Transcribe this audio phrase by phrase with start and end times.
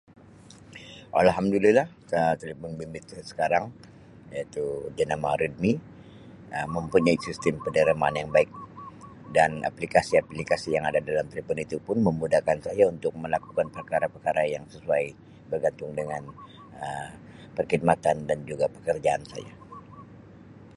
[1.23, 1.87] Alhamdulillah
[2.19, 3.65] Um telefon bimbit saya sekarang
[4.33, 4.65] iaitu
[4.97, 5.73] jenama Redmi
[6.75, 8.49] mempunyai sistem penerimaan yang baik
[9.37, 11.75] dan aplikasi-aplikasi yang dalam telefon itu
[12.07, 15.03] memudahkan saya untuk melakukan perkara- perkara yang sesuai
[15.53, 16.21] bergantung dengan
[16.85, 17.09] Um
[17.57, 19.53] pekhidmatan dan juga pekerjaan saya.